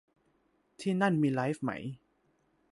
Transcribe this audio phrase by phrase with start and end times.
[0.79, 1.71] ที่นั่นมีไลฟ์ไหม